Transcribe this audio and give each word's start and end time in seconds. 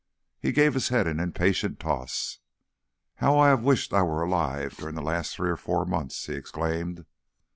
He 0.39 0.51
gave 0.51 0.73
his 0.73 0.87
head 0.89 1.05
an 1.05 1.19
impatient 1.19 1.79
toss. 1.79 2.39
"How 3.17 3.37
I 3.37 3.49
have 3.49 3.61
wished 3.63 3.93
I 3.93 4.01
were 4.01 4.23
alive 4.23 4.75
during 4.75 4.95
the 4.95 5.03
last 5.03 5.35
three 5.35 5.51
or 5.51 5.57
four 5.57 5.85
months!" 5.85 6.25
he 6.25 6.33
exclaimed. 6.33 7.05